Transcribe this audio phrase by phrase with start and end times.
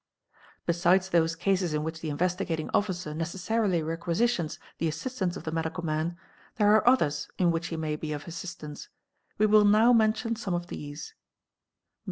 [0.65, 5.85] Besides those cases in which the Investigating Officer necessarily requisitions the assistance of the medical
[5.85, 6.17] man,
[6.55, 8.89] there are others in which he may be of assistance.
[9.37, 11.13] We will now mention some of these.